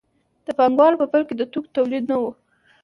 د 0.45 0.47
پانګوالۍ 0.57 0.95
په 0.99 1.05
پیل 1.11 1.23
کې 1.27 1.35
د 1.37 1.41
توکو 1.51 1.73
تولید 1.77 2.03
نه 2.11 2.17
و. 2.21 2.23